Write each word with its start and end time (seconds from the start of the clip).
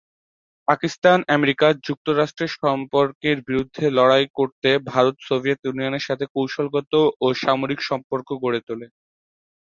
পাকিস্তান-আমেরিকা 0.67 1.67
যুক্তরাষ্ট্রের 1.87 2.51
সম্পর্কের 2.59 3.37
বিরুদ্ধে 3.47 3.85
লড়াই 3.97 4.25
করতে 4.37 4.69
ভারত 4.91 5.15
সোভিয়েত 5.27 5.59
ইউনিয়নের 5.63 6.07
সাথে 6.07 6.25
কৌশলগত 6.35 6.93
ও 7.21 7.27
সামরিক 7.43 7.79
সম্পর্ক 7.89 8.27
গড়ে 8.43 8.61
তোলে। 8.67 8.87